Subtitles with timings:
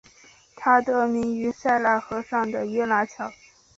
[0.55, 3.31] 它得名于塞纳河上的耶拿桥。